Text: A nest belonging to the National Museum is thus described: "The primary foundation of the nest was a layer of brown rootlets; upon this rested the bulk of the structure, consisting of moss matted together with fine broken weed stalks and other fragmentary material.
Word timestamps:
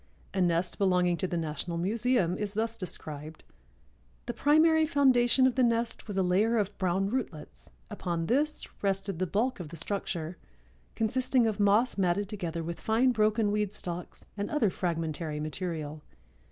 A 0.33 0.41
nest 0.41 0.79
belonging 0.79 1.15
to 1.17 1.27
the 1.27 1.37
National 1.37 1.77
Museum 1.77 2.35
is 2.39 2.55
thus 2.55 2.75
described: 2.75 3.43
"The 4.25 4.33
primary 4.33 4.83
foundation 4.87 5.45
of 5.45 5.53
the 5.53 5.61
nest 5.63 6.07
was 6.07 6.17
a 6.17 6.23
layer 6.23 6.57
of 6.57 6.75
brown 6.79 7.11
rootlets; 7.11 7.69
upon 7.87 8.25
this 8.25 8.67
rested 8.81 9.19
the 9.19 9.27
bulk 9.27 9.59
of 9.59 9.69
the 9.69 9.77
structure, 9.77 10.37
consisting 10.95 11.45
of 11.45 11.59
moss 11.59 11.99
matted 11.99 12.29
together 12.29 12.63
with 12.63 12.81
fine 12.81 13.11
broken 13.11 13.51
weed 13.51 13.73
stalks 13.75 14.25
and 14.35 14.49
other 14.49 14.71
fragmentary 14.71 15.39
material. 15.39 16.01